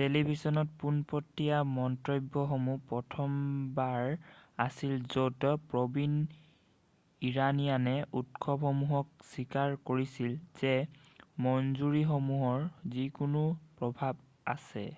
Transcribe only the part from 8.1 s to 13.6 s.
উৎসসমূহক স্বীকাৰ কৰিছিল যে মঞ্জুৰিসমূহৰ যিকোনো